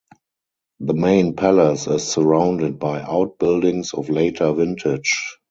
The 0.79 0.95
main 0.95 1.35
palace 1.35 1.85
is 1.85 2.01
surrounded 2.11 2.79
by 2.79 3.01
out 3.03 3.37
buildings 3.37 3.93
of 3.93 4.09
later 4.09 4.51
vintage. 4.51 5.37